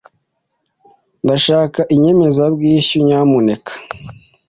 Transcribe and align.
Ndashaka 1.23 1.79
inyemezabwishyu, 1.95 2.97
nyamuneka. 3.07 3.71